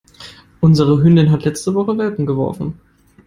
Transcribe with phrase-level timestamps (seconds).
[0.61, 2.79] Unsere Hündin hat letzte Woche Welpen geworfen.